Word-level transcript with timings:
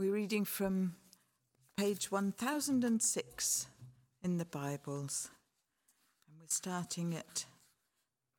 We're 0.00 0.14
reading 0.14 0.44
from 0.44 0.94
page 1.76 2.12
1006 2.12 3.66
in 4.22 4.38
the 4.38 4.44
Bibles. 4.44 5.28
And 6.28 6.38
we're 6.38 6.46
starting 6.46 7.16
at 7.16 7.46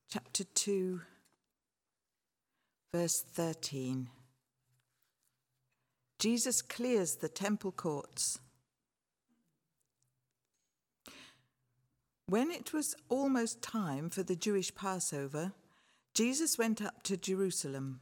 chapter 0.09 0.45
2, 0.45 1.01
verse 2.93 3.19
13. 3.19 4.07
Jesus 6.17 6.61
clears 6.61 7.15
the 7.15 7.27
temple 7.27 7.73
courts. 7.73 8.39
When 12.27 12.51
it 12.51 12.71
was 12.71 12.95
almost 13.09 13.61
time 13.61 14.09
for 14.09 14.23
the 14.23 14.37
Jewish 14.37 14.73
Passover, 14.73 15.51
Jesus 16.13 16.57
went 16.57 16.81
up 16.81 17.03
to 17.03 17.17
Jerusalem. 17.17 17.99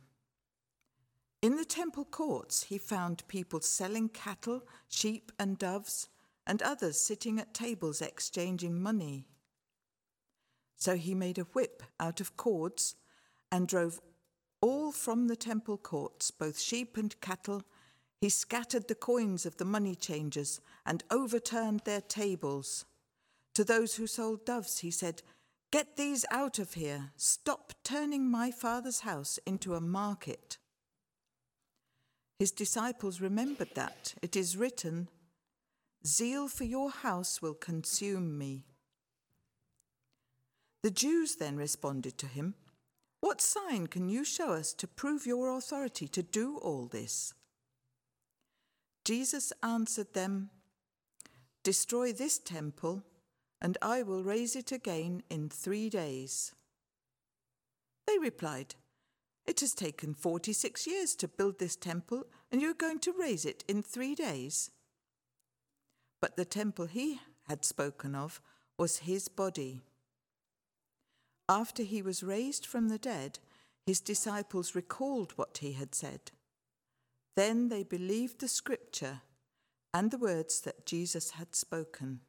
In 1.42 1.56
the 1.56 1.66
temple 1.66 2.06
courts, 2.06 2.64
he 2.64 2.78
found 2.78 3.28
people 3.28 3.62
selling 3.62 4.10
cattle, 4.10 4.64
sheep, 4.90 5.32
and 5.38 5.58
doves, 5.58 6.10
and 6.48 6.62
others 6.64 7.00
sitting 7.00 7.40
at 7.40 7.54
tables 7.54 8.02
exchanging 8.02 8.82
money. 8.82 9.28
So 10.78 10.96
he 10.96 11.14
made 11.14 11.38
a 11.38 11.44
whip 11.44 11.84
out 12.00 12.20
of 12.22 12.38
cords 12.38 12.96
and 13.52 13.68
drove 13.68 14.02
all 14.62 14.92
from 14.92 15.28
the 15.28 15.36
temple 15.36 15.78
courts, 15.78 16.32
both 16.32 16.60
sheep 16.60 16.98
and 16.98 17.20
cattle. 17.22 17.64
He 18.20 18.30
scattered 18.30 18.88
the 18.88 18.96
coins 18.96 19.46
of 19.46 19.58
the 19.58 19.66
money 19.66 19.94
changers 19.94 20.60
and 20.86 21.04
overturned 21.12 21.82
their 21.82 22.02
tables. 22.02 22.86
To 23.54 23.64
those 23.64 23.96
who 23.96 24.08
sold 24.08 24.46
doves, 24.46 24.80
he 24.80 24.90
said, 24.90 25.22
Get 25.70 25.98
these 25.98 26.26
out 26.32 26.58
of 26.60 26.74
here. 26.74 27.12
Stop 27.16 27.74
turning 27.84 28.30
my 28.30 28.50
father's 28.52 29.02
house 29.02 29.38
into 29.46 29.76
a 29.76 29.82
market. 29.82 30.58
His 32.40 32.52
disciples 32.52 33.20
remembered 33.20 33.74
that. 33.76 34.14
It 34.22 34.36
is 34.36 34.58
written, 34.58 35.10
Zeal 36.06 36.48
for 36.48 36.64
your 36.64 36.92
house 36.92 37.42
will 37.42 37.56
consume 37.56 38.38
me. 38.38 38.66
The 40.84 40.92
Jews 40.92 41.36
then 41.36 41.58
responded 41.58 42.18
to 42.20 42.28
him, 42.28 42.54
What 43.22 43.42
sign 43.42 43.88
can 43.88 44.08
you 44.08 44.24
show 44.24 44.54
us 44.54 44.74
to 44.76 44.88
prove 44.88 45.26
your 45.26 45.58
authority 45.58 46.08
to 46.10 46.22
do 46.22 46.58
all 46.58 46.86
this? 46.86 47.34
Jesus 49.04 49.52
answered 49.64 50.14
them, 50.14 50.52
Destroy 51.64 52.14
this 52.14 52.38
temple, 52.38 53.04
and 53.60 53.78
I 53.82 54.04
will 54.04 54.24
raise 54.24 54.56
it 54.56 54.72
again 54.72 55.24
in 55.30 55.50
three 55.50 55.90
days. 55.90 56.54
They 58.06 58.20
replied, 58.20 58.76
it 59.48 59.62
has 59.62 59.74
taken 59.74 60.14
46 60.14 60.86
years 60.86 61.16
to 61.16 61.28
build 61.28 61.58
this 61.58 61.78
temple, 61.78 62.26
and 62.52 62.62
you're 62.62 62.74
going 62.74 63.00
to 63.00 63.14
raise 63.18 63.46
it 63.46 63.64
in 63.68 63.82
three 63.82 64.14
days. 64.14 64.72
But 66.22 66.36
the 66.36 66.46
temple 66.46 66.86
he 66.86 67.22
had 67.48 67.64
spoken 67.64 68.14
of 68.14 68.42
was 68.78 69.00
his 69.00 69.30
body. 69.30 69.82
After 71.48 71.84
he 71.84 72.02
was 72.02 72.24
raised 72.24 72.66
from 72.66 72.90
the 72.90 72.98
dead, 72.98 73.40
his 73.86 74.02
disciples 74.02 74.76
recalled 74.76 75.32
what 75.38 75.60
he 75.60 75.72
had 75.72 75.96
said. 75.96 76.32
Then 77.38 77.70
they 77.70 77.84
believed 77.84 78.42
the 78.42 78.50
scripture 78.50 79.22
and 79.94 80.12
the 80.12 80.18
words 80.18 80.60
that 80.62 80.86
Jesus 80.86 81.32
had 81.32 81.56
spoken. 81.56 82.20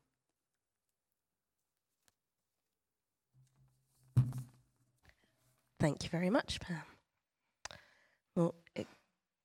Thank 5.80 6.05
you 6.05 6.11
very 6.11 6.30
much, 6.30 6.61
Pam. 6.61 6.83
Well, 8.39 8.55
it 8.77 8.86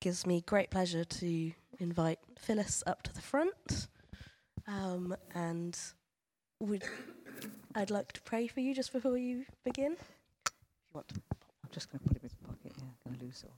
gives 0.01 0.27
me 0.27 0.43
great 0.45 0.69
pleasure 0.69 1.03
to 1.03 1.51
invite 1.79 2.19
Phyllis 2.37 2.83
up 2.85 3.01
to 3.01 3.11
the 3.11 3.23
front. 3.23 3.87
Um, 4.67 5.15
and 5.33 5.75
would, 6.59 6.83
I'd 7.73 7.89
like 7.89 8.11
to 8.11 8.21
pray 8.21 8.45
for 8.45 8.59
you 8.59 8.75
just 8.75 8.93
before 8.93 9.17
you 9.17 9.45
begin. 9.65 9.93
If 9.93 10.51
you 10.51 10.93
want 10.93 11.07
to. 11.07 11.15
I'm 11.63 11.71
just 11.71 11.91
going 11.91 12.01
to 12.03 12.07
put 12.07 12.17
it 12.17 12.23
in 12.23 12.29
my 12.43 12.49
pocket. 12.49 12.73
Yeah, 12.77 12.83
I'm 12.83 13.11
going 13.13 13.19
to 13.19 13.25
lose 13.25 13.43
it 13.43 13.49
all. 13.49 13.57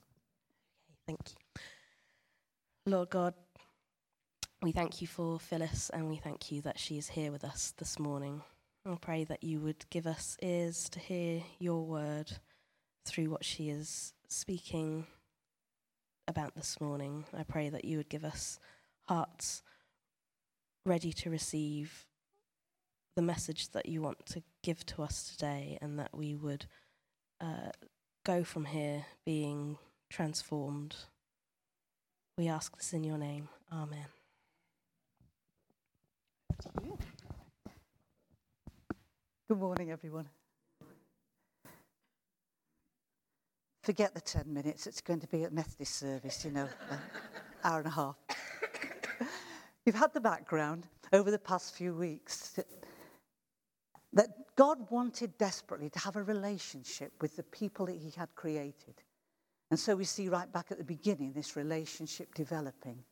Okay, 0.87 0.99
thank 1.05 1.19
you. 1.31 2.93
Lord 2.93 3.09
God, 3.09 3.33
we 4.61 4.71
thank 4.71 5.01
you 5.01 5.07
for 5.07 5.37
Phyllis 5.37 5.89
and 5.89 6.07
we 6.07 6.15
thank 6.15 6.49
you 6.49 6.61
that 6.61 6.79
she 6.79 6.97
is 6.97 7.09
here 7.09 7.33
with 7.33 7.43
us 7.43 7.73
this 7.77 7.99
morning. 7.99 8.41
I 8.85 8.95
pray 9.01 9.25
that 9.25 9.43
you 9.43 9.59
would 9.59 9.83
give 9.89 10.07
us 10.07 10.37
ears 10.41 10.87
to 10.91 10.99
hear 11.01 11.41
your 11.59 11.85
word 11.85 12.37
through 13.03 13.31
what 13.31 13.43
she 13.43 13.69
is 13.69 14.13
speaking 14.29 15.07
about 16.27 16.55
this 16.55 16.79
morning. 16.81 17.25
I 17.33 17.43
pray 17.43 17.69
that 17.69 17.85
you 17.85 17.97
would 17.97 18.09
give 18.09 18.25
us 18.25 18.59
hearts 19.07 19.61
ready 20.85 21.13
to 21.13 21.29
receive 21.29 22.05
the 23.15 23.21
message 23.21 23.69
that 23.69 23.85
you 23.87 24.01
want 24.01 24.25
to 24.25 24.43
give 24.61 24.85
to 24.85 25.01
us 25.01 25.31
today, 25.31 25.77
and 25.81 25.97
that 25.97 26.15
we 26.15 26.35
would 26.35 26.65
uh, 27.39 27.71
go 28.25 28.43
from 28.43 28.65
here 28.65 29.05
being 29.25 29.77
transformed. 30.09 30.95
We 32.37 32.47
ask 32.47 32.75
this 32.75 32.91
in 32.91 33.03
your 33.03 33.17
name. 33.17 33.47
Amen. 33.71 34.07
Good 39.47 39.59
morning, 39.59 39.91
everyone. 39.91 40.27
Forget 43.85 44.15
the 44.15 44.21
10 44.21 44.51
minutes, 44.51 44.87
it's 44.87 44.99
going 44.99 45.19
to 45.19 45.27
be 45.27 45.43
a 45.43 45.51
Methodist 45.51 45.93
service, 45.99 46.43
you 46.43 46.49
know, 46.49 46.67
an 46.89 46.97
hour 47.63 47.77
and 47.77 47.87
a 47.87 47.91
half. 47.91 48.15
You've 49.85 49.93
had 49.93 50.11
the 50.11 50.19
background 50.19 50.87
over 51.13 51.29
the 51.29 51.37
past 51.37 51.75
few 51.75 51.93
weeks 51.93 52.59
that 54.13 54.27
God 54.55 54.89
wanted 54.89 55.37
desperately 55.37 55.91
to 55.91 55.99
have 55.99 56.15
a 56.15 56.23
relationship 56.23 57.13
with 57.21 57.35
the 57.35 57.43
people 57.43 57.85
that 57.85 57.97
He 57.97 58.09
had 58.09 58.33
created. 58.33 58.95
And 59.69 59.79
so 59.79 59.95
we 59.95 60.03
see 60.03 60.29
right 60.29 60.51
back 60.51 60.71
at 60.71 60.79
the 60.79 60.83
beginning 60.83 61.33
this 61.33 61.55
relationship 61.55 62.33
developing. 62.33 63.03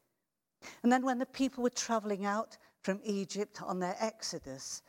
And 0.82 0.92
then 0.92 1.06
when 1.06 1.20
the 1.20 1.28
people 1.28 1.62
were 1.62 1.70
traveling 1.70 2.26
out 2.26 2.58
from 2.82 3.00
Egypt 3.04 3.62
on 3.62 3.78
their 3.78 3.96
exodus, 4.00 4.82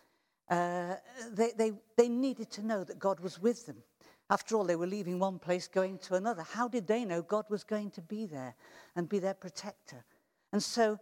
uh, 0.49 0.95
they, 1.31 1.51
they, 1.59 1.73
they 1.99 2.09
needed 2.09 2.51
to 2.53 2.63
know 2.65 2.85
that 2.85 2.99
God 2.99 3.21
was 3.21 3.39
with 3.39 3.67
them. 3.67 3.83
After 4.31 4.57
all, 4.57 4.65
they 4.65 4.77
were 4.77 4.87
leaving 4.87 5.19
one 5.19 5.39
place, 5.39 5.69
going 5.69 5.99
to 5.99 6.15
another. 6.15 6.43
How 6.43 6.67
did 6.67 6.87
they 6.87 7.05
know 7.05 7.23
God 7.23 7.45
was 7.51 7.63
going 7.63 7.91
to 7.93 8.01
be 8.01 8.27
there 8.27 8.55
and 8.97 9.09
be 9.09 9.19
their 9.19 9.35
protector? 9.35 10.05
And 10.53 10.63
so 10.63 10.99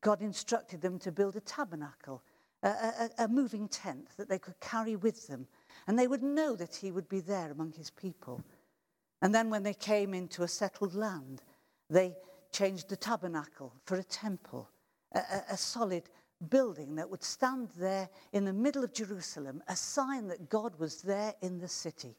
God 0.00 0.22
instructed 0.22 0.80
them 0.80 0.98
to 1.00 1.10
build 1.10 1.36
a 1.36 1.40
tabernacle, 1.40 2.22
a, 2.62 2.68
a, 2.68 3.10
a, 3.18 3.28
moving 3.28 3.66
tent 3.68 4.08
that 4.16 4.28
they 4.28 4.38
could 4.38 4.58
carry 4.60 4.94
with 4.94 5.26
them. 5.26 5.46
And 5.86 5.98
they 5.98 6.06
would 6.06 6.22
know 6.22 6.54
that 6.56 6.76
He 6.76 6.92
would 6.92 7.08
be 7.08 7.20
there 7.20 7.50
among 7.50 7.72
His 7.72 7.90
people. 7.90 8.42
And 9.20 9.34
then 9.34 9.50
when 9.50 9.62
they 9.62 9.74
came 9.74 10.14
into 10.14 10.44
a 10.44 10.48
settled 10.48 10.94
land, 10.94 11.42
they 11.88 12.14
changed 12.52 12.88
the 12.88 12.96
tabernacle 12.96 13.74
for 13.84 13.96
a 13.96 14.04
temple, 14.04 14.70
a, 15.12 15.20
a 15.50 15.56
solid 15.56 16.04
building 16.48 16.94
that 16.94 17.10
would 17.10 17.22
stand 17.22 17.68
there 17.76 18.08
in 18.32 18.44
the 18.44 18.52
middle 18.52 18.84
of 18.84 18.94
Jerusalem, 18.94 19.62
a 19.68 19.76
sign 19.76 20.28
that 20.28 20.48
God 20.48 20.78
was 20.78 21.02
there 21.02 21.34
in 21.42 21.58
the 21.58 21.68
city. 21.68 22.16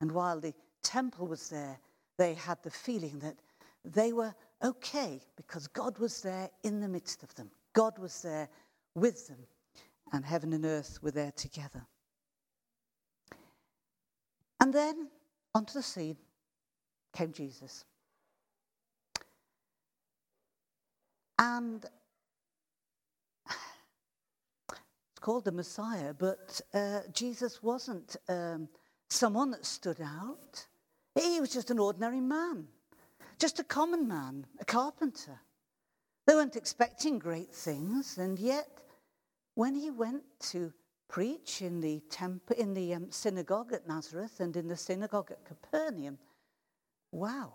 And 0.00 0.12
while 0.12 0.40
the 0.40 0.54
temple 0.82 1.26
was 1.26 1.48
there, 1.48 1.78
they 2.16 2.34
had 2.34 2.62
the 2.62 2.70
feeling 2.70 3.18
that 3.20 3.36
they 3.84 4.12
were 4.12 4.34
okay 4.62 5.20
because 5.36 5.66
God 5.68 5.98
was 5.98 6.22
there 6.22 6.50
in 6.62 6.80
the 6.80 6.88
midst 6.88 7.22
of 7.22 7.34
them. 7.34 7.50
God 7.72 7.98
was 7.98 8.22
there 8.22 8.48
with 8.94 9.28
them, 9.28 9.38
and 10.12 10.24
heaven 10.24 10.52
and 10.52 10.64
earth 10.64 10.98
were 11.02 11.10
there 11.10 11.32
together. 11.32 11.86
And 14.60 14.72
then 14.72 15.08
onto 15.54 15.72
the 15.72 15.82
scene 15.82 16.16
came 17.14 17.32
Jesus. 17.32 17.84
And 21.38 21.86
it's 25.10 25.20
called 25.20 25.46
the 25.46 25.52
Messiah, 25.52 26.12
but 26.12 26.60
uh, 26.74 27.00
Jesus 27.14 27.62
wasn't 27.62 28.16
um, 28.28 28.68
someone 29.12 29.50
that 29.50 29.66
stood 29.66 30.00
out. 30.00 30.66
He 31.14 31.40
was 31.40 31.52
just 31.52 31.70
an 31.70 31.78
ordinary 31.78 32.20
man, 32.20 32.68
just 33.38 33.58
a 33.58 33.64
common 33.64 34.06
man, 34.06 34.46
a 34.60 34.64
carpenter. 34.64 35.40
They 36.26 36.34
weren't 36.34 36.56
expecting 36.56 37.18
great 37.18 37.52
things, 37.52 38.18
and 38.18 38.38
yet, 38.38 38.68
when 39.54 39.74
he 39.74 39.90
went 39.90 40.22
to 40.50 40.72
preach 41.08 41.60
in 41.60 41.80
the 41.80 42.00
in 42.56 42.72
the 42.72 42.94
um, 42.94 43.10
synagogue 43.10 43.72
at 43.72 43.88
Nazareth 43.88 44.38
and 44.38 44.56
in 44.56 44.68
the 44.68 44.76
synagogue 44.76 45.32
at 45.32 45.44
Capernaum, 45.44 46.18
wow, 47.10 47.54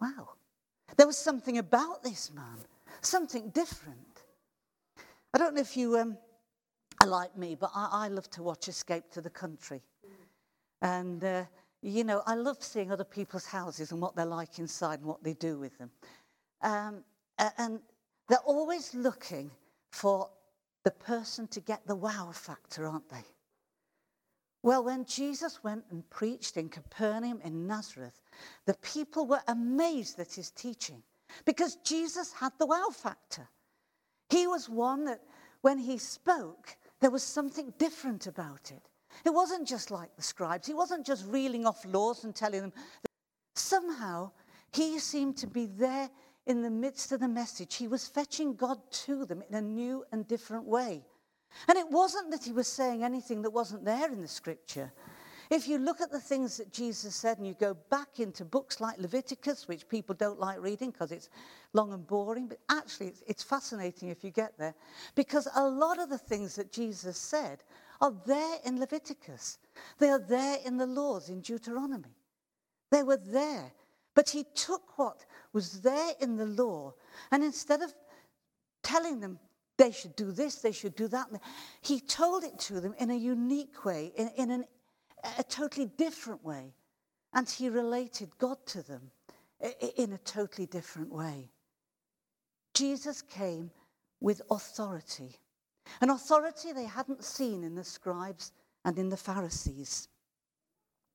wow, 0.00 0.28
there 0.96 1.08
was 1.08 1.18
something 1.18 1.58
about 1.58 2.04
this 2.04 2.32
man, 2.32 2.58
something 3.00 3.50
different. 3.50 4.22
I 5.32 5.38
don't 5.38 5.54
know 5.54 5.60
if 5.60 5.76
you 5.76 5.98
um, 5.98 6.16
are 7.02 7.08
like 7.08 7.36
me, 7.36 7.56
but 7.56 7.72
I, 7.74 7.88
I 8.04 8.08
love 8.08 8.30
to 8.30 8.44
watch 8.44 8.68
Escape 8.68 9.10
to 9.10 9.20
the 9.20 9.30
Country. 9.30 9.82
And, 10.84 11.24
uh, 11.24 11.44
you 11.80 12.04
know, 12.04 12.22
I 12.26 12.34
love 12.34 12.62
seeing 12.62 12.92
other 12.92 13.04
people's 13.04 13.46
houses 13.46 13.90
and 13.90 14.02
what 14.02 14.14
they're 14.14 14.26
like 14.26 14.58
inside 14.58 14.98
and 14.98 15.08
what 15.08 15.24
they 15.24 15.32
do 15.32 15.58
with 15.58 15.76
them. 15.78 15.90
um, 16.60 17.02
and 17.58 17.80
they're 18.28 18.38
always 18.46 18.94
looking 18.94 19.50
for 19.90 20.30
the 20.84 20.90
person 20.90 21.48
to 21.48 21.60
get 21.60 21.86
the 21.86 21.96
wow 21.96 22.30
factor, 22.32 22.86
aren't 22.86 23.08
they? 23.08 23.24
Well, 24.62 24.84
when 24.84 25.04
Jesus 25.06 25.64
went 25.64 25.84
and 25.90 26.08
preached 26.10 26.56
in 26.58 26.68
Capernaum 26.68 27.40
in 27.42 27.66
Nazareth, 27.66 28.22
the 28.66 28.74
people 28.74 29.26
were 29.26 29.42
amazed 29.48 30.20
at 30.20 30.32
his 30.32 30.50
teaching 30.50 31.02
because 31.44 31.76
Jesus 31.76 32.32
had 32.32 32.52
the 32.58 32.66
wow 32.66 32.88
factor. 32.92 33.48
He 34.28 34.46
was 34.46 34.68
one 34.68 35.06
that 35.06 35.22
when 35.62 35.78
he 35.78 35.98
spoke, 35.98 36.76
there 37.00 37.10
was 37.10 37.22
something 37.22 37.72
different 37.78 38.26
about 38.26 38.70
it. 38.70 38.90
It 39.24 39.30
wasn't 39.30 39.66
just 39.66 39.90
like 39.90 40.14
the 40.16 40.22
scribes, 40.22 40.66
he 40.66 40.74
wasn't 40.74 41.06
just 41.06 41.26
reeling 41.26 41.66
off 41.66 41.84
laws 41.84 42.24
and 42.24 42.34
telling 42.34 42.60
them. 42.60 42.72
Somehow, 43.54 44.32
he 44.72 44.98
seemed 44.98 45.36
to 45.38 45.46
be 45.46 45.66
there 45.66 46.10
in 46.46 46.62
the 46.62 46.70
midst 46.70 47.12
of 47.12 47.20
the 47.20 47.28
message. 47.28 47.76
He 47.76 47.88
was 47.88 48.08
fetching 48.08 48.54
God 48.54 48.78
to 49.04 49.24
them 49.24 49.42
in 49.48 49.54
a 49.54 49.62
new 49.62 50.04
and 50.12 50.26
different 50.26 50.64
way. 50.64 51.04
And 51.68 51.78
it 51.78 51.88
wasn't 51.90 52.30
that 52.32 52.44
he 52.44 52.52
was 52.52 52.66
saying 52.66 53.04
anything 53.04 53.42
that 53.42 53.50
wasn't 53.50 53.84
there 53.84 54.10
in 54.10 54.20
the 54.20 54.28
scripture. 54.28 54.92
If 55.50 55.68
you 55.68 55.78
look 55.78 56.00
at 56.00 56.10
the 56.10 56.20
things 56.20 56.56
that 56.56 56.72
Jesus 56.72 57.14
said 57.14 57.38
and 57.38 57.46
you 57.46 57.54
go 57.54 57.74
back 57.90 58.18
into 58.18 58.44
books 58.44 58.80
like 58.80 58.98
Leviticus, 58.98 59.68
which 59.68 59.88
people 59.88 60.14
don't 60.14 60.40
like 60.40 60.60
reading 60.60 60.90
because 60.90 61.12
it's 61.12 61.28
long 61.74 61.92
and 61.92 62.06
boring, 62.06 62.48
but 62.48 62.58
actually 62.70 63.08
it's, 63.08 63.22
it's, 63.26 63.42
fascinating 63.42 64.08
if 64.08 64.24
you 64.24 64.30
get 64.30 64.56
there 64.58 64.74
because 65.14 65.46
a 65.54 65.68
lot 65.68 65.98
of 65.98 66.08
the 66.08 66.18
things 66.18 66.56
that 66.56 66.72
Jesus 66.72 67.18
said 67.18 67.62
are 68.00 68.14
there 68.26 68.58
in 68.64 68.78
Leviticus. 68.78 69.58
They 69.98 70.08
are 70.08 70.18
there 70.18 70.58
in 70.64 70.76
the 70.76 70.86
laws 70.86 71.28
in 71.28 71.40
Deuteronomy. 71.40 72.16
They 72.90 73.02
were 73.02 73.16
there. 73.16 73.72
But 74.14 74.30
he 74.30 74.44
took 74.54 74.98
what 74.98 75.24
was 75.52 75.80
there 75.80 76.12
in 76.20 76.36
the 76.36 76.46
law 76.46 76.94
and 77.30 77.42
instead 77.42 77.82
of 77.82 77.92
telling 78.82 79.20
them 79.20 79.38
they 79.76 79.90
should 79.90 80.14
do 80.14 80.30
this, 80.30 80.56
they 80.56 80.72
should 80.72 80.94
do 80.94 81.08
that, 81.08 81.28
he 81.80 81.98
told 82.00 82.44
it 82.44 82.58
to 82.60 82.80
them 82.80 82.94
in 82.98 83.10
a 83.10 83.16
unique 83.16 83.84
way, 83.84 84.12
in, 84.16 84.30
in 84.36 84.50
an, 84.52 84.64
a 85.38 85.42
totally 85.42 85.86
different 85.86 86.44
way. 86.44 86.72
And 87.32 87.48
he 87.48 87.68
related 87.68 88.30
God 88.38 88.58
to 88.66 88.82
them 88.82 89.10
in 89.96 90.12
a 90.12 90.18
totally 90.18 90.66
different 90.66 91.12
way. 91.12 91.50
Jesus 92.74 93.22
came 93.22 93.70
with 94.20 94.42
authority, 94.50 95.40
an 96.00 96.10
authority 96.10 96.72
they 96.72 96.84
hadn't 96.84 97.24
seen 97.24 97.64
in 97.64 97.74
the 97.74 97.84
scribes 97.84 98.52
and 98.84 98.98
in 98.98 99.08
the 99.08 99.16
Pharisees. 99.16 100.08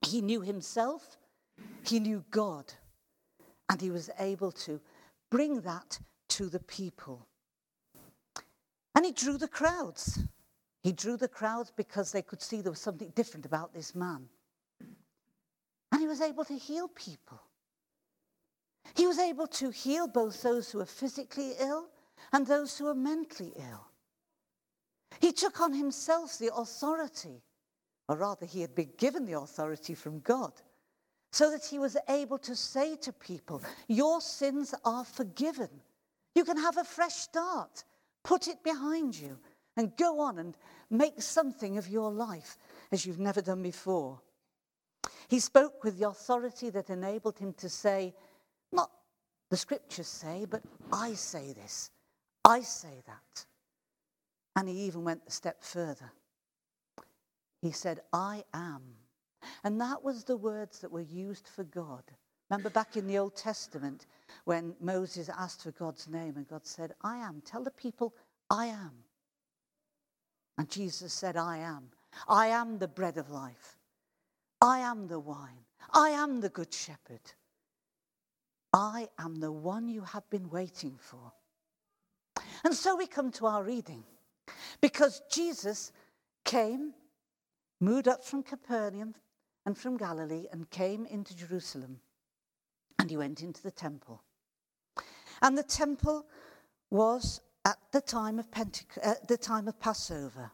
He 0.06 0.22
knew 0.22 0.42
himself, 0.42 1.18
he 1.84 2.00
knew 2.00 2.24
God, 2.32 2.72
and 3.70 3.82
he 3.82 3.92
was 3.92 4.10
able 4.20 4.52
to 4.52 4.80
bring 5.30 5.62
that 5.62 6.00
to 6.30 6.50
the 6.50 6.60
people. 6.60 7.28
And 8.96 9.06
he 9.06 9.12
drew 9.12 9.38
the 9.38 9.48
crowds. 9.48 10.20
He 10.82 10.92
drew 10.92 11.18
the 11.18 11.28
crowds 11.28 11.72
because 11.76 12.12
they 12.12 12.22
could 12.22 12.42
see 12.42 12.62
there 12.62 12.72
was 12.72 12.80
something 12.80 13.12
different 13.16 13.46
about 13.46 13.74
this 13.74 13.94
man. 13.94 14.30
And 15.92 16.02
he 16.02 16.08
was 16.08 16.22
able 16.22 16.46
to 16.46 16.56
heal 16.56 16.88
people. 16.88 17.42
He 18.96 19.06
was 19.06 19.20
able 19.20 19.48
to 19.48 19.70
heal 19.70 20.08
both 20.08 20.42
those 20.42 20.72
who 20.72 20.80
are 20.80 20.86
physically 20.86 21.54
ill 21.60 21.90
and 22.32 22.48
those 22.48 22.78
who 22.78 22.88
are 22.88 22.96
mentally 22.96 23.54
ill. 23.58 23.89
He 25.20 25.32
took 25.32 25.60
on 25.60 25.74
himself 25.74 26.38
the 26.38 26.54
authority, 26.54 27.42
or 28.08 28.18
rather, 28.18 28.46
he 28.46 28.62
had 28.62 28.76
been 28.76 28.92
given 28.98 29.26
the 29.26 29.40
authority 29.40 29.96
from 29.96 30.20
God 30.20 30.54
so 31.32 31.52
that 31.52 31.66
he 31.66 31.78
was 31.80 31.98
able 32.08 32.38
to 32.40 32.56
say 32.56 32.96
to 32.98 33.14
people, 33.14 33.62
Your 33.88 34.22
sins 34.22 34.74
are 34.86 35.06
forgiven. 35.06 35.70
You 36.36 36.44
can 36.44 36.58
have 36.58 36.78
a 36.78 36.84
fresh 36.84 37.14
start. 37.14 37.84
Put 38.24 38.48
it 38.48 38.64
behind 38.64 39.18
you 39.18 39.38
and 39.78 39.96
go 39.98 40.20
on 40.20 40.40
and 40.40 40.58
make 40.90 41.22
something 41.22 41.78
of 41.78 41.88
your 41.88 42.12
life 42.12 42.58
as 42.92 43.06
you've 43.06 43.20
never 43.20 43.42
done 43.42 43.64
before. 43.64 44.20
He 45.28 45.40
spoke 45.40 45.84
with 45.84 46.00
the 46.00 46.08
authority 46.08 46.70
that 46.72 46.90
enabled 46.90 47.38
him 47.38 47.54
to 47.54 47.70
say, 47.70 48.14
Not 48.72 48.90
the 49.50 49.58
scriptures 49.58 50.08
say, 50.08 50.46
but 50.50 50.64
I 50.92 51.14
say 51.14 51.54
this. 51.54 51.92
I 52.44 52.62
say 52.62 53.02
that. 53.06 53.46
And 54.56 54.68
he 54.68 54.76
even 54.82 55.04
went 55.04 55.22
a 55.28 55.32
step 55.32 55.64
further. 55.64 56.12
He 57.62 57.72
said, 57.72 58.02
I 58.14 58.44
am 58.54 58.82
and 59.64 59.80
that 59.82 60.04
was 60.04 60.24
the 60.24 60.38
words 60.38 60.80
that 60.80 60.92
were 60.92 61.02
used 61.02 61.48
for 61.48 61.64
God. 61.64 62.04
Remember 62.50 62.70
back 62.70 62.98
in 62.98 63.08
the 63.08 63.18
Old 63.18 63.36
Testament 63.36 64.08
when 64.46 64.76
Moses 64.80 65.30
asked 65.30 65.64
for 65.64 65.72
God's 65.72 66.08
name 66.08 66.36
and 66.38 66.48
God 66.48 66.66
said, 66.66 66.94
I 67.02 67.18
am. 67.18 67.42
Tell 67.46 67.64
the 67.64 67.72
people, 67.72 68.14
I 68.50 68.68
am. 68.68 68.92
And 70.58 70.70
Jesus 70.70 71.14
said, 71.14 71.38
I 71.38 71.58
am. 71.58 71.90
I 72.28 72.48
am 72.48 72.80
the 72.80 72.88
bread 72.88 73.18
of 73.18 73.30
life. 73.30 73.78
I 74.62 74.80
am 74.80 75.08
the 75.08 75.20
wine. 75.20 75.66
I 75.94 76.10
am 76.10 76.42
the 76.42 76.50
good 76.50 76.74
shepherd. 76.74 77.22
I 78.74 79.08
am 79.18 79.40
the 79.40 79.52
one 79.52 79.88
you 79.88 80.02
have 80.02 80.30
been 80.30 80.50
waiting 80.50 80.98
for. 81.00 81.32
And 82.64 82.74
so 82.74 82.96
we 82.96 83.08
come 83.08 83.32
to 83.34 83.46
our 83.46 83.64
reading 83.64 84.04
because 84.82 85.22
Jesus 85.32 85.92
came, 86.46 86.94
moved 87.80 88.08
up 88.08 88.24
from 88.24 88.44
Capernaum 88.44 89.16
and 89.66 89.78
from 89.78 89.98
Galilee 89.98 90.48
and 90.52 90.70
came 90.70 91.06
into 91.06 91.36
Jerusalem. 91.36 92.00
And 92.98 93.10
he 93.10 93.18
went 93.18 93.42
into 93.42 93.62
the 93.62 93.72
temple. 93.72 94.24
And 95.42 95.58
the 95.58 95.64
temple 95.64 96.26
was 96.90 97.42
at 97.66 97.78
the 97.92 98.02
time 98.02 98.40
of 98.40 98.48
at 98.56 98.82
uh, 99.04 99.14
the 99.28 99.38
time 99.38 99.68
of 99.68 99.80
Passover. 99.80 100.52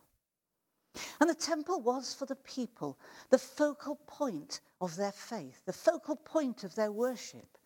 And 1.20 1.30
the 1.30 1.36
temple 1.36 1.82
was 1.82 2.14
for 2.14 2.26
the 2.26 2.36
people 2.36 2.98
the 3.30 3.38
focal 3.38 3.96
point 4.08 4.62
of 4.80 4.96
their 4.96 5.12
faith, 5.12 5.62
the 5.66 5.74
focal 5.74 6.16
point 6.16 6.64
of 6.64 6.76
their 6.76 6.92
worship. 6.92 7.58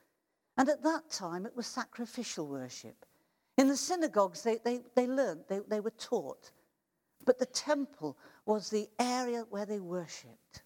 And 0.57 0.69
at 0.69 0.83
that 0.83 1.09
time, 1.09 1.45
it 1.45 1.55
was 1.55 1.67
sacrificial 1.67 2.47
worship. 2.47 3.05
In 3.59 3.67
the 3.67 3.75
synagogues, 3.75 4.41
they, 4.41 4.59
they, 4.63 4.79
they 4.95 5.05
learned, 5.05 5.41
they, 5.49 5.59
they 5.67 5.81
were 5.81 5.91
taught. 5.91 6.51
But 7.25 7.39
the 7.39 7.45
temple 7.45 8.17
was 8.45 8.69
the 8.69 8.87
area 8.97 9.45
where 9.49 9.65
they 9.65 9.81
worshipped. 9.81 10.63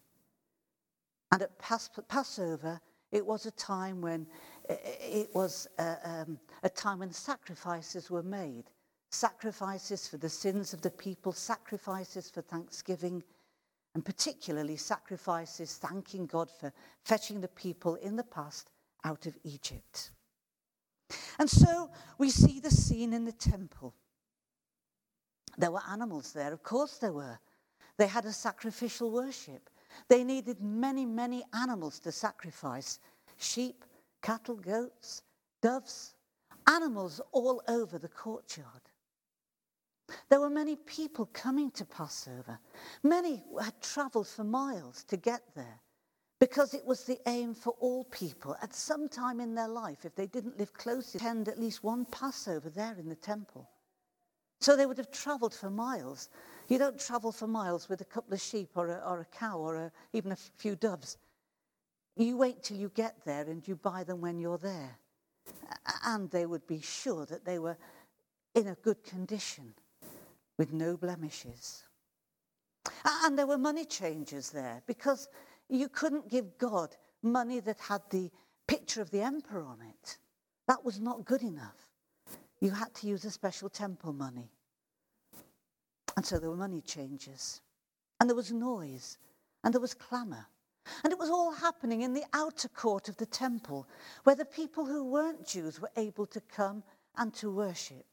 And 1.32 1.42
at 1.42 1.58
Passover, 2.08 2.80
it 3.12 3.26
was 3.26 3.48
a 3.48 3.52
time 3.52 4.00
when 4.00 4.28
it 4.70 5.34
was 5.34 5.68
a, 5.80 5.98
um, 6.08 6.38
a 6.62 6.70
time 6.70 7.00
when 7.00 7.12
sacrifices 7.12 8.12
were 8.12 8.22
made 8.22 8.66
sacrifices 9.10 10.08
for 10.08 10.18
the 10.18 10.30
sins 10.30 10.74
of 10.74 10.82
the 10.82 10.90
people, 10.90 11.32
sacrifices 11.32 12.30
for 12.30 12.42
thanksgiving, 12.42 13.24
and 13.96 14.04
particularly 14.04 14.76
sacrifices 14.76 15.78
thanking 15.78 16.26
God 16.26 16.50
for 16.60 16.72
fetching 17.06 17.42
the 17.42 17.48
people 17.48 17.96
in 17.96 18.16
the 18.16 18.24
past 18.24 18.72
out 19.04 19.26
of 19.26 19.38
Egypt. 19.44 20.12
And 21.40 21.50
so 21.50 21.90
we 22.18 22.30
see 22.30 22.60
the 22.60 22.72
scene 22.72 23.14
in 23.14 23.26
the 23.26 23.32
temple. 23.32 23.94
There 25.58 25.72
were 25.72 25.82
animals 25.90 26.34
there, 26.34 26.54
of 26.54 26.64
course 26.64 26.98
there 26.98 27.14
were. 27.14 27.40
They 27.98 28.08
had 28.08 28.26
a 28.26 28.34
sacrificial 28.34 29.12
worship. 29.12 29.70
They 30.08 30.24
needed 30.24 30.62
many, 30.62 31.06
many 31.06 31.44
animals 31.54 32.00
to 32.00 32.12
sacrifice 32.12 33.00
sheep, 33.38 33.86
cattle, 34.22 34.56
goats, 34.56 35.22
doves, 35.62 36.16
animals 36.68 37.22
all 37.32 37.62
over 37.68 38.00
the 38.00 38.08
courtyard. 38.08 38.82
There 40.30 40.40
were 40.40 40.50
many 40.50 40.76
people 40.76 41.30
coming 41.34 41.72
to 41.72 41.86
Passover. 41.86 42.60
Many 43.04 43.44
had 43.62 43.80
travelled 43.82 44.28
for 44.28 44.44
miles 44.44 45.04
to 45.06 45.18
get 45.18 45.42
there 45.56 45.80
because 46.44 46.74
it 46.74 46.86
was 46.86 47.06
the 47.06 47.20
aim 47.26 47.54
for 47.54 47.74
all 47.80 48.04
people 48.04 48.58
at 48.62 48.76
some 48.76 49.08
time 49.08 49.40
in 49.40 49.56
their 49.56 49.70
life, 49.70 50.04
if 50.04 50.14
they 50.14 50.28
didn't 50.28 50.60
live 50.60 50.74
close, 50.74 51.14
to 51.14 51.18
attend 51.18 51.48
at 51.48 51.58
least 51.58 51.86
one 51.86 52.04
Passover 52.04 52.70
there 52.70 52.98
in 53.00 53.08
the 53.08 53.16
temple. 53.16 53.70
So 54.60 54.76
they 54.76 54.86
would 54.86 54.98
have 54.98 55.12
travelled 55.12 55.54
for 55.54 55.70
miles 55.70 56.28
you 56.68 56.78
don't 56.78 57.00
travel 57.00 57.32
for 57.32 57.48
miles 57.48 57.90
with 57.90 58.02
a 58.02 58.06
couple 58.06 58.34
of 58.34 58.42
sheep 58.42 58.70
or 58.76 58.88
a, 58.88 59.04
or 59.06 59.22
a 59.22 59.38
cow 59.38 59.58
or 59.58 59.76
a, 59.76 59.92
even 60.14 60.32
a 60.32 60.36
few 60.36 60.76
doves. 60.76 61.18
You 62.16 62.38
wait 62.38 62.64
till 62.64 62.78
you 62.78 62.90
get 62.94 63.16
there 63.26 63.44
and 63.44 63.68
you 63.68 63.76
buy 63.76 64.04
them 64.04 64.22
when 64.22 64.40
you're 64.40 64.58
there. 64.58 64.98
And 66.06 66.30
they 66.30 66.46
would 66.46 66.66
be 66.68 66.80
sure 66.82 67.26
that 67.26 67.44
they 67.46 67.60
were 67.60 67.78
in 68.56 68.68
a 68.68 68.76
good 68.76 69.04
condition 69.04 69.74
with 70.58 70.72
no 70.72 70.96
blemishes. 70.96 71.84
And 73.24 73.38
there 73.38 73.48
were 73.48 73.58
money 73.58 73.86
changers 73.86 74.50
there 74.50 74.82
because 74.88 75.28
you 75.74 75.90
couldn't 75.90 76.30
give 76.30 76.58
God 76.58 76.96
money 77.22 77.60
that 77.62 77.80
had 77.80 78.02
the 78.10 78.30
picture 78.68 79.02
of 79.02 79.12
the 79.12 79.22
emperor 79.22 79.64
on 79.64 79.80
it. 79.82 80.18
That 80.68 80.84
was 80.84 81.00
not 81.00 81.26
good 81.26 81.42
enough. 81.42 81.88
You 82.60 82.72
had 82.72 82.94
to 82.96 83.08
use 83.08 83.26
a 83.26 83.32
special 83.32 83.70
temple 83.70 84.14
money. 84.14 84.52
And 86.16 86.26
so 86.26 86.40
there 86.40 86.50
were 86.50 86.56
money 86.56 86.82
changes. 86.82 87.62
And 88.20 88.30
there 88.30 88.36
was 88.36 88.52
noise. 88.52 89.18
And 89.64 89.74
there 89.74 89.82
was 89.82 89.94
clamour. 89.94 90.46
And 91.04 91.12
it 91.12 91.20
was 91.20 91.30
all 91.30 91.52
happening 91.52 92.02
in 92.02 92.14
the 92.14 92.26
outer 92.34 92.68
court 92.68 93.10
of 93.10 93.18
the 93.18 93.26
temple, 93.26 93.88
where 94.24 94.36
the 94.36 94.46
people 94.46 94.86
who 94.86 95.06
weren't 95.06 95.48
Jews 95.48 95.80
were 95.80 95.92
able 95.98 96.26
to 96.28 96.42
come 96.42 96.84
and 97.18 97.34
to 97.36 97.52
worship. 97.52 98.06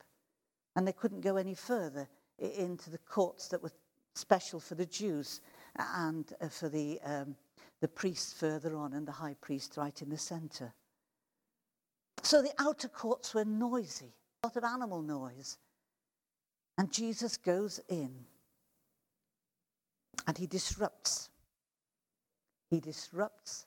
And 0.77 0.87
they 0.87 0.93
couldn't 0.93 1.21
go 1.21 1.37
any 1.37 1.55
further 1.55 2.09
into 2.39 2.91
the 2.91 2.99
courts 2.99 3.49
that 3.49 3.63
were 3.63 3.73
special 4.15 4.61
for 4.61 4.75
the 4.75 4.87
Jews 4.87 5.41
and 5.77 6.33
uh, 6.41 6.49
for 6.49 6.69
the, 6.69 7.01
um, 7.05 7.37
the 7.81 7.89
priests 7.89 8.33
further 8.33 8.77
on 8.77 8.93
and 8.93 9.07
the 9.07 9.13
high 9.13 9.37
priest 9.41 9.77
right 9.77 10.01
in 10.03 10.11
the 10.11 10.19
centre. 10.19 10.75
So 12.23 12.43
the 12.43 12.53
outer 12.59 12.89
courts 12.89 13.35
were 13.35 13.45
noisy, 13.45 14.15
a 14.43 14.47
lot 14.47 14.57
of 14.57 14.65
animal 14.65 15.03
noise. 15.03 15.59
And 16.77 16.93
Jesus 16.93 17.37
goes 17.37 17.81
in 17.89 18.11
and 20.27 20.37
he 20.37 20.47
disrupts. 20.47 21.31
He 22.71 22.81
disrupts 22.81 23.67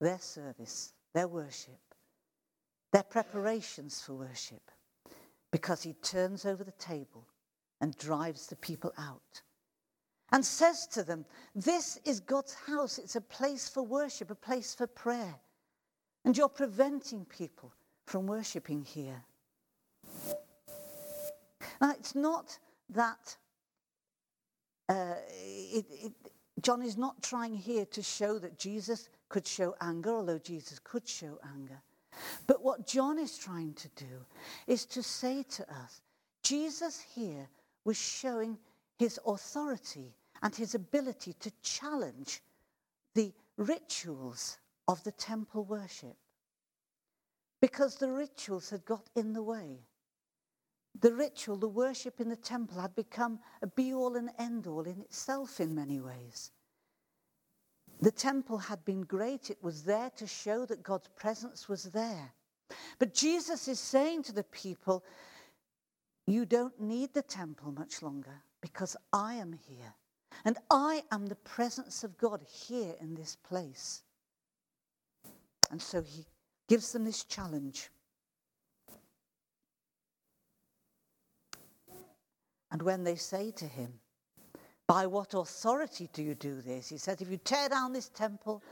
their 0.00 0.18
service, 0.18 0.92
their 1.14 1.28
worship, 1.28 1.80
their 2.92 3.02
preparations 3.02 4.00
for 4.00 4.14
worship, 4.14 4.70
because 5.50 5.82
he 5.82 5.94
turns 5.94 6.44
over 6.44 6.62
the 6.62 6.72
table 6.72 7.26
and 7.80 7.96
drives 7.96 8.46
the 8.46 8.56
people 8.56 8.92
out 8.98 9.42
and 10.32 10.44
says 10.44 10.86
to 10.88 11.02
them, 11.02 11.24
This 11.54 11.98
is 12.04 12.20
God's 12.20 12.54
house. 12.54 12.98
It's 12.98 13.16
a 13.16 13.20
place 13.20 13.68
for 13.68 13.82
worship, 13.82 14.30
a 14.30 14.34
place 14.34 14.74
for 14.74 14.86
prayer. 14.86 15.34
And 16.24 16.36
you're 16.36 16.48
preventing 16.48 17.24
people 17.24 17.72
from 18.06 18.26
worshipping 18.26 18.82
here. 18.82 19.22
Now, 21.80 21.92
it's 21.92 22.14
not 22.14 22.58
that 22.90 23.36
uh, 24.88 25.14
it, 25.30 25.86
it, 25.90 26.12
John 26.62 26.82
is 26.82 26.96
not 26.96 27.22
trying 27.22 27.54
here 27.54 27.84
to 27.86 28.02
show 28.02 28.38
that 28.38 28.58
Jesus 28.58 29.08
could 29.28 29.46
show 29.46 29.74
anger, 29.80 30.10
although 30.10 30.38
Jesus 30.38 30.78
could 30.78 31.06
show 31.06 31.38
anger. 31.54 31.80
But 32.46 32.64
what 32.64 32.86
John 32.86 33.18
is 33.18 33.38
trying 33.38 33.74
to 33.74 33.88
do 33.96 34.26
is 34.66 34.84
to 34.86 35.02
say 35.02 35.44
to 35.50 35.62
us 35.72 36.00
Jesus 36.42 37.00
here 37.00 37.48
was 37.84 37.96
showing 37.96 38.58
his 38.98 39.18
authority 39.26 40.14
and 40.42 40.54
his 40.54 40.74
ability 40.74 41.32
to 41.34 41.52
challenge 41.62 42.42
the 43.14 43.32
rituals 43.56 44.58
of 44.86 45.02
the 45.04 45.12
temple 45.12 45.64
worship 45.64 46.16
because 47.60 47.96
the 47.96 48.10
rituals 48.10 48.70
had 48.70 48.84
got 48.84 49.08
in 49.14 49.32
the 49.32 49.42
way. 49.42 49.80
The 51.00 51.12
ritual, 51.12 51.56
the 51.56 51.68
worship 51.68 52.20
in 52.20 52.28
the 52.28 52.36
temple, 52.36 52.80
had 52.80 52.94
become 52.94 53.38
a 53.62 53.66
be 53.66 53.92
all 53.92 54.16
and 54.16 54.30
end 54.38 54.66
all 54.66 54.82
in 54.82 55.00
itself 55.00 55.60
in 55.60 55.74
many 55.74 56.00
ways. 56.00 56.50
The 58.00 58.10
temple 58.10 58.58
had 58.58 58.84
been 58.84 59.02
great, 59.02 59.50
it 59.50 59.62
was 59.62 59.82
there 59.82 60.10
to 60.16 60.26
show 60.26 60.66
that 60.66 60.82
God's 60.82 61.08
presence 61.08 61.68
was 61.68 61.84
there. 61.84 62.32
But 62.98 63.14
Jesus 63.14 63.66
is 63.68 63.80
saying 63.80 64.24
to 64.24 64.32
the 64.32 64.44
people, 64.44 65.04
You 66.26 66.46
don't 66.46 66.80
need 66.80 67.12
the 67.12 67.22
temple 67.22 67.72
much 67.72 68.02
longer 68.02 68.42
because 68.60 68.96
I 69.12 69.34
am 69.34 69.52
here. 69.52 69.94
And 70.44 70.58
I 70.70 71.02
am 71.10 71.26
the 71.26 71.34
presence 71.34 72.04
of 72.04 72.16
God 72.18 72.42
here 72.42 72.94
in 73.00 73.14
this 73.14 73.36
place. 73.36 74.02
And 75.70 75.80
so 75.80 76.02
he 76.02 76.24
gives 76.68 76.92
them 76.92 77.04
this 77.04 77.24
challenge. 77.24 77.90
And 82.70 82.82
when 82.82 83.04
they 83.04 83.16
say 83.16 83.50
to 83.52 83.64
him, 83.64 83.92
By 84.86 85.06
what 85.06 85.34
authority 85.34 86.08
do 86.12 86.22
you 86.22 86.34
do 86.34 86.60
this? 86.60 86.88
He 86.88 86.98
said, 86.98 87.20
If 87.20 87.30
you 87.30 87.38
tear 87.38 87.68
down 87.68 87.92
this 87.92 88.08
temple, 88.08 88.62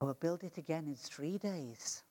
I 0.00 0.04
will 0.04 0.14
build 0.14 0.44
it 0.44 0.58
again 0.58 0.86
in 0.86 0.94
three 0.94 1.38
days. 1.38 2.02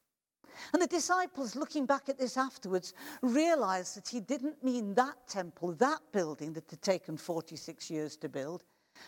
And 0.73 0.81
the 0.81 0.87
disciples, 0.87 1.55
looking 1.55 1.85
back 1.85 2.09
at 2.09 2.19
this 2.19 2.37
afterwards, 2.37 2.93
realized 3.21 3.97
that 3.97 4.07
he 4.07 4.19
didn't 4.19 4.63
mean 4.63 4.93
that 4.95 5.27
temple, 5.27 5.73
that 5.73 5.99
building 6.11 6.53
that 6.53 6.69
had 6.69 6.81
taken 6.81 7.17
46 7.17 7.89
years 7.89 8.15
to 8.17 8.29
build, 8.29 8.63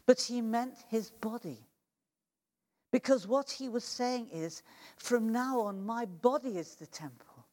but 0.05 0.19
he 0.19 0.41
meant 0.41 0.75
his 0.89 1.11
body. 1.11 1.67
Because 2.91 3.27
what 3.27 3.49
he 3.49 3.69
was 3.69 3.83
saying 3.83 4.29
is, 4.31 4.61
from 4.97 5.29
now 5.29 5.61
on, 5.61 5.83
my 5.83 6.05
body 6.05 6.57
is 6.57 6.75
the 6.75 6.85
temple. 6.87 7.47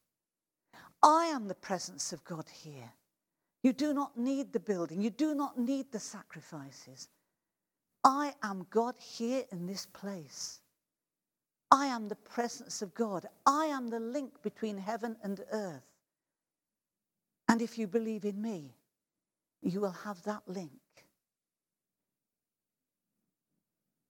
I 1.03 1.27
am 1.27 1.49
the 1.49 1.55
presence 1.55 2.13
of 2.13 2.23
God 2.25 2.47
here. 2.53 2.93
You 3.63 3.73
do 3.73 3.95
not 3.95 4.17
need 4.17 4.53
the 4.53 4.61
building, 4.61 5.01
you 5.01 5.11
do 5.11 5.35
not 5.35 5.59
need 5.59 5.91
the 5.91 5.99
sacrifices. 5.99 7.09
I 8.05 8.35
am 8.43 8.67
God 8.71 8.95
here 8.99 9.45
in 9.53 9.67
this 9.67 9.87
place. 9.87 10.61
I 11.71 11.87
am 11.87 12.09
the 12.09 12.17
presence 12.17 12.83
of 12.83 12.95
God. 12.95 13.27
I 13.47 13.67
am 13.67 13.89
the 13.89 14.01
link 14.01 14.43
between 14.43 14.77
heaven 14.77 15.17
and 15.23 15.41
earth. 15.53 15.85
And 17.49 17.63
if 17.63 17.79
you 17.79 17.87
believe 17.87 18.25
in 18.25 18.41
me, 18.41 18.75
you 19.63 19.81
will 19.81 19.91
have 19.91 20.23
that 20.25 20.43
link. 20.47 20.71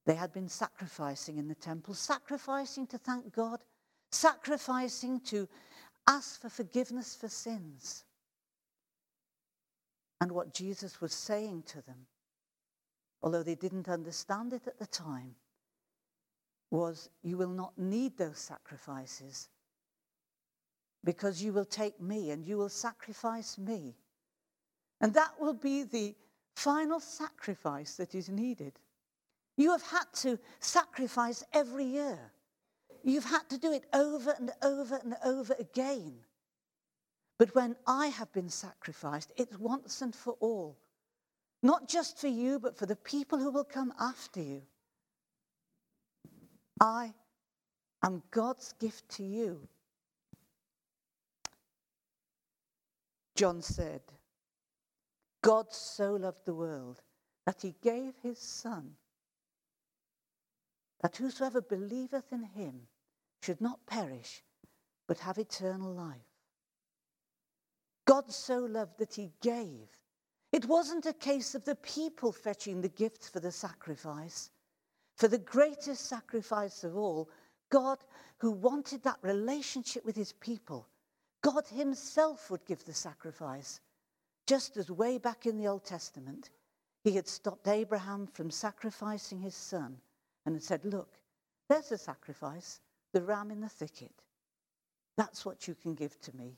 They 0.07 0.15
had 0.15 0.33
been 0.33 0.49
sacrificing 0.49 1.39
in 1.39 1.49
the 1.49 1.55
temple, 1.55 1.95
sacrificing 1.95 2.87
to 2.89 2.99
thank 2.99 3.33
God, 3.33 3.61
sacrificing 4.11 5.21
to 5.27 5.49
ask 6.09 6.41
for 6.41 6.49
forgiveness 6.49 7.15
for 7.15 7.29
sins. 7.29 8.05
And 10.21 10.33
what 10.33 10.55
Jesus 10.55 11.01
was 11.01 11.15
saying 11.15 11.65
to 11.69 11.83
them, 11.83 12.07
although 13.23 13.43
they 13.43 13.55
didn't 13.55 13.89
understand 13.89 14.53
it 14.53 14.67
at 14.67 14.79
the 14.79 14.87
time, 14.87 15.35
was 16.71 17.11
you 17.23 17.37
will 17.37 17.51
not 17.51 17.77
need 17.77 18.17
those 18.17 18.39
sacrifices 18.39 19.49
because 21.05 21.43
you 21.43 21.53
will 21.53 21.65
take 21.65 22.01
me 22.01 22.31
and 22.31 22.45
you 22.45 22.57
will 22.57 22.69
sacrifice 22.69 23.59
me. 23.59 23.95
And 25.01 25.15
that 25.15 25.33
will 25.41 25.55
be 25.55 25.83
the 25.83 26.15
final 26.55 27.01
sacrifice 27.01 27.97
that 27.97 28.15
is 28.15 28.29
needed. 28.29 28.79
You 29.57 29.73
have 29.73 29.83
had 29.83 30.05
to 30.23 30.39
sacrifice 30.61 31.43
every 31.53 31.85
year. 31.85 32.33
You've 33.03 33.25
had 33.25 33.49
to 33.49 33.59
do 33.59 33.73
it 33.73 33.85
over 33.93 34.35
and 34.39 34.51
over 34.63 35.01
and 35.03 35.17
over 35.25 35.55
again. 35.59 36.15
But 37.39 37.55
when 37.55 37.77
I 37.87 38.09
have 38.09 38.31
been 38.33 38.51
sacrificed, 38.51 39.33
it's 39.37 39.59
once 39.59 40.03
and 40.03 40.15
for 40.15 40.35
all. 40.41 40.77
Not 41.63 41.89
just 41.89 42.19
for 42.19 42.29
you, 42.29 42.59
but 42.59 42.77
for 42.77 42.87
the 42.87 42.97
people 42.97 43.39
who 43.39 43.51
will 43.51 43.65
come 43.65 43.93
after 43.99 44.41
you. 44.43 44.63
I 46.81 47.13
am 48.03 48.23
God's 48.31 48.73
gift 48.81 49.09
to 49.11 49.23
you. 49.23 49.69
John 53.37 53.61
said, 53.63 54.01
God 55.43 55.73
so 55.73 56.15
loved 56.15 56.45
the 56.45 56.55
world 56.55 57.03
that 57.47 57.63
he 57.63 57.75
gave 57.83 58.15
his 58.23 58.39
Son, 58.39 58.93
that 61.03 61.17
whosoever 61.17 61.61
believeth 61.61 62.33
in 62.33 62.43
him 62.43 62.83
should 63.43 63.61
not 63.61 63.87
perish, 63.87 64.43
but 65.07 65.19
have 65.19 65.39
eternal 65.39 65.93
life. 65.93 66.17
God 68.07 68.31
so 68.31 68.59
loved 68.59 68.99
that 68.99 69.15
he 69.15 69.33
gave. 69.41 69.89
It 70.53 70.67
wasn't 70.67 71.07
a 71.07 71.13
case 71.13 71.55
of 71.55 71.65
the 71.65 71.77
people 71.77 72.33
fetching 72.33 72.81
the 72.81 72.89
gifts 72.89 73.29
for 73.29 73.41
the 73.41 73.53
sacrifice. 73.53 74.51
For 75.21 75.29
the 75.29 75.37
greatest 75.37 76.07
sacrifice 76.07 76.83
of 76.83 76.97
all, 76.97 77.29
God, 77.69 77.99
who 78.39 78.53
wanted 78.53 79.03
that 79.03 79.19
relationship 79.21 80.03
with 80.03 80.17
his 80.17 80.33
people, 80.33 80.89
God 81.43 81.67
himself 81.69 82.51
would 82.51 82.65
give 82.65 82.83
the 82.87 82.95
sacrifice. 82.95 83.81
Just 84.47 84.79
as 84.79 84.91
way 84.91 85.19
back 85.19 85.45
in 85.45 85.59
the 85.59 85.67
Old 85.67 85.85
Testament, 85.85 86.49
he 87.05 87.13
had 87.17 87.29
stopped 87.29 87.69
Abraham 87.69 88.29
from 88.29 88.51
sacrificing 88.51 89.39
his 89.41 89.55
son 89.55 89.99
and 90.47 90.55
had 90.55 90.65
said, 90.65 90.87
Look, 90.87 91.19
there's 91.69 91.93
a 91.93 91.99
sacrifice, 91.99 92.81
the 93.13 93.21
ram 93.21 93.51
in 93.51 93.61
the 93.61 93.69
thicket. 93.69 94.23
That's 95.19 95.45
what 95.45 95.69
you 95.69 95.75
can 95.75 95.95
give 95.95 96.19
to 96.23 96.35
me. 96.35 96.57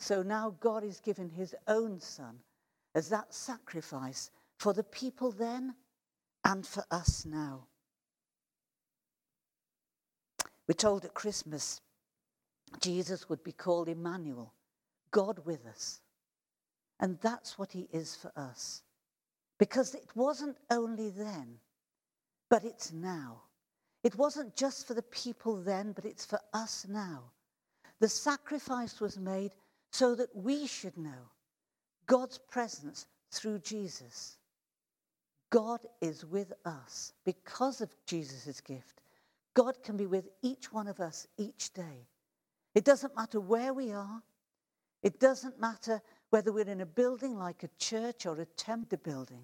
So 0.00 0.24
now 0.24 0.56
God 0.58 0.82
is 0.82 0.98
giving 0.98 1.30
his 1.30 1.54
own 1.68 2.00
son 2.00 2.40
as 2.96 3.08
that 3.10 3.32
sacrifice 3.32 4.32
for 4.58 4.72
the 4.72 4.82
people 4.82 5.30
then 5.30 5.76
and 6.44 6.66
for 6.66 6.84
us 6.90 7.24
now. 7.24 7.66
We're 10.68 10.74
told 10.74 11.04
at 11.04 11.14
Christmas 11.14 11.80
Jesus 12.80 13.28
would 13.28 13.42
be 13.44 13.52
called 13.52 13.88
Emmanuel, 13.88 14.52
God 15.10 15.44
with 15.44 15.66
us. 15.66 16.00
And 17.00 17.18
that's 17.20 17.58
what 17.58 17.72
he 17.72 17.88
is 17.92 18.14
for 18.14 18.32
us. 18.36 18.82
Because 19.58 19.94
it 19.94 20.08
wasn't 20.14 20.56
only 20.70 21.10
then, 21.10 21.58
but 22.48 22.64
it's 22.64 22.92
now. 22.92 23.42
It 24.02 24.16
wasn't 24.16 24.56
just 24.56 24.86
for 24.86 24.94
the 24.94 25.02
people 25.02 25.56
then, 25.56 25.92
but 25.92 26.04
it's 26.04 26.24
for 26.24 26.40
us 26.52 26.86
now. 26.88 27.22
The 28.00 28.08
sacrifice 28.08 29.00
was 29.00 29.18
made 29.18 29.52
so 29.92 30.14
that 30.14 30.34
we 30.34 30.66
should 30.66 30.96
know 30.96 31.30
God's 32.06 32.38
presence 32.38 33.06
through 33.30 33.60
Jesus. 33.60 34.38
God 35.52 35.80
is 36.00 36.24
with 36.24 36.50
us 36.64 37.12
because 37.26 37.82
of 37.82 37.94
Jesus' 38.06 38.62
gift. 38.62 39.02
God 39.52 39.82
can 39.82 39.98
be 39.98 40.06
with 40.06 40.30
each 40.40 40.72
one 40.72 40.88
of 40.88 40.98
us 40.98 41.26
each 41.36 41.74
day. 41.74 42.08
It 42.74 42.86
doesn't 42.86 43.14
matter 43.14 43.38
where 43.38 43.74
we 43.74 43.92
are, 43.92 44.22
it 45.02 45.20
doesn't 45.20 45.60
matter 45.60 46.00
whether 46.30 46.52
we're 46.52 46.70
in 46.70 46.80
a 46.80 46.86
building 46.86 47.36
like 47.38 47.64
a 47.64 47.70
church 47.78 48.24
or 48.24 48.40
a 48.40 48.46
temple 48.46 48.98
building, 49.04 49.42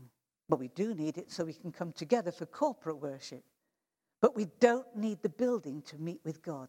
but 0.48 0.58
we 0.58 0.68
do 0.68 0.94
need 0.94 1.18
it 1.18 1.30
so 1.30 1.44
we 1.44 1.52
can 1.52 1.70
come 1.70 1.92
together 1.92 2.32
for 2.32 2.46
corporate 2.46 3.02
worship. 3.02 3.44
But 4.22 4.34
we 4.34 4.46
don't 4.60 4.96
need 4.96 5.20
the 5.20 5.28
building 5.28 5.82
to 5.82 5.98
meet 5.98 6.20
with 6.24 6.42
God 6.42 6.68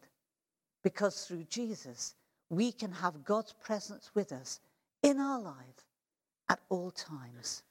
because 0.82 1.24
through 1.24 1.44
Jesus, 1.44 2.14
we 2.50 2.72
can 2.72 2.92
have 2.92 3.24
God's 3.24 3.54
presence 3.54 4.10
with 4.14 4.32
us 4.32 4.60
in 5.02 5.18
our 5.18 5.40
life 5.40 5.86
at 6.50 6.60
all 6.68 6.90
times. 6.90 7.62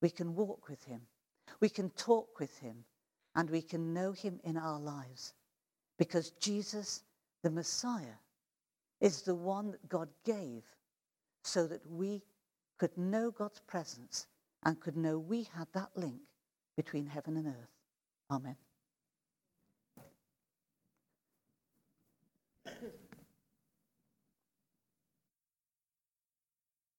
We 0.00 0.10
can 0.10 0.34
walk 0.34 0.68
with 0.68 0.84
Him, 0.84 1.02
we 1.60 1.68
can 1.68 1.90
talk 1.90 2.38
with 2.38 2.56
Him, 2.58 2.84
and 3.34 3.50
we 3.50 3.62
can 3.62 3.92
know 3.92 4.12
Him 4.12 4.40
in 4.44 4.56
our 4.56 4.80
lives 4.80 5.34
because 5.98 6.30
Jesus, 6.32 7.02
the 7.42 7.50
Messiah, 7.50 8.18
is 9.00 9.22
the 9.22 9.34
one 9.34 9.70
that 9.70 9.88
God 9.88 10.08
gave 10.24 10.62
so 11.44 11.66
that 11.66 11.86
we 11.88 12.22
could 12.78 12.96
know 12.96 13.30
God's 13.30 13.60
presence 13.60 14.26
and 14.64 14.80
could 14.80 14.96
know 14.96 15.18
we 15.18 15.46
had 15.54 15.68
that 15.72 15.90
link 15.94 16.20
between 16.76 17.06
heaven 17.06 17.36
and 17.36 17.46
earth. 17.46 17.70
Amen. 18.30 18.56